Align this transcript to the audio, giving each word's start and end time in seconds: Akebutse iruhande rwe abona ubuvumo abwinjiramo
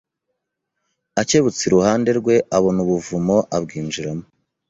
Akebutse 1.21 1.61
iruhande 1.65 2.09
rwe 2.19 2.35
abona 2.57 2.79
ubuvumo 2.85 3.37
abwinjiramo 3.55 4.25